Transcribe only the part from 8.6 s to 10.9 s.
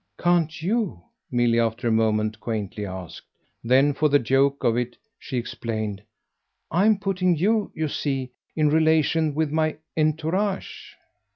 relation with my entourage."